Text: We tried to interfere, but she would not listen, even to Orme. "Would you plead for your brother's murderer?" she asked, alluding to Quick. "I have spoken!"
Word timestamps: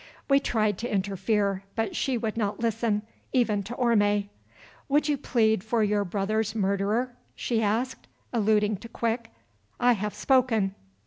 We 0.27 0.39
tried 0.39 0.79
to 0.79 0.91
interfere, 0.91 1.63
but 1.75 1.95
she 1.95 2.17
would 2.17 2.35
not 2.35 2.59
listen, 2.59 3.03
even 3.33 3.61
to 3.61 3.75
Orme. 3.75 4.29
"Would 4.89 5.07
you 5.07 5.15
plead 5.15 5.63
for 5.63 5.83
your 5.83 6.03
brother's 6.03 6.55
murderer?" 6.55 7.15
she 7.35 7.61
asked, 7.61 8.07
alluding 8.33 8.77
to 8.77 8.89
Quick. 8.89 9.29
"I 9.79 9.91
have 9.93 10.15
spoken!" 10.15 10.73